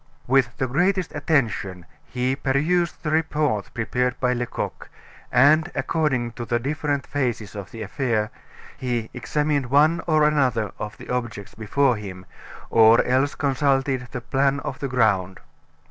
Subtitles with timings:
[0.25, 4.89] With the greatest attention, he perused the report prepared by Lecoq,
[5.31, 8.31] and according to the different phases of the affair,
[8.79, 12.25] he examined one or another of the objects before him,
[12.71, 15.39] or else consulted the plan of the ground.